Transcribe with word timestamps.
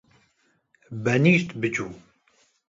Benîşt 1.03 1.49
biçû 1.61 1.87